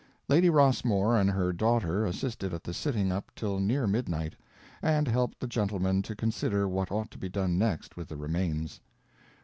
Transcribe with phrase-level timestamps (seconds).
[0.27, 4.35] Lady Rossmore and her daughter assisted at the sitting up till near midnight,
[4.81, 8.81] and helped the gentlemen to consider what ought to be done next with the remains.